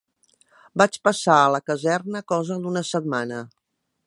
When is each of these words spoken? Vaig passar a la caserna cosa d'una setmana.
Vaig 0.81 0.97
passar 1.09 1.37
a 1.41 1.53
la 1.57 1.61
caserna 1.69 2.25
cosa 2.35 2.61
d'una 2.65 2.87
setmana. 2.97 3.49